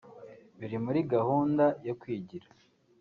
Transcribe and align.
biri 0.59 0.77
muri 0.85 0.99
gahunda 1.13 1.65
yo 1.87 1.93
kwigira 2.01 2.47